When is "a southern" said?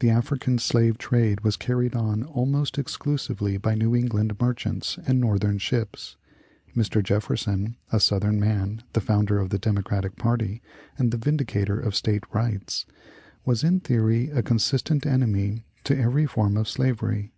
7.92-8.40